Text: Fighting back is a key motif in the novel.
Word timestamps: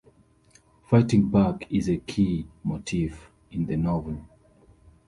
Fighting 0.89 1.29
back 1.29 1.71
is 1.71 1.87
a 1.87 1.97
key 1.97 2.47
motif 2.63 3.29
in 3.51 3.67
the 3.67 3.77
novel. 3.77 4.25